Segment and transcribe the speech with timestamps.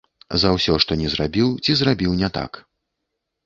[0.43, 2.51] За ўсё, што не зрабіў ці зрабіў не так.